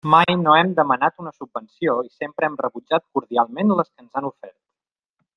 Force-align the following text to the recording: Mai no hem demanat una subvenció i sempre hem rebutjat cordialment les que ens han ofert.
Mai 0.11 0.35
no 0.43 0.53
hem 0.59 0.69
demanat 0.77 1.19
una 1.23 1.33
subvenció 1.33 1.93
i 2.07 2.09
sempre 2.23 2.47
hem 2.49 2.57
rebutjat 2.61 3.05
cordialment 3.17 3.75
les 3.81 3.91
que 3.93 4.03
ens 4.05 4.17
han 4.21 4.31
ofert. 4.31 4.57